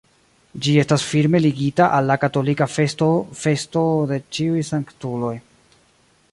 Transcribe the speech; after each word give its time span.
Ĝi 0.67 0.71
estas 0.83 1.03
firme 1.09 1.41
ligita 1.43 1.89
al 1.97 2.09
la 2.11 2.17
katolika 2.23 2.69
festo 2.77 3.11
festo 3.45 3.85
de 4.13 4.21
ĉiuj 4.39 4.67
sanktuloj. 4.73 5.35